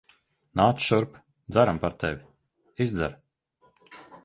Nāc 0.61 0.79
šurp. 0.85 1.19
Dzeram 1.57 1.83
par 1.85 1.95
tevi. 2.05 2.25
Izdzer. 2.89 3.13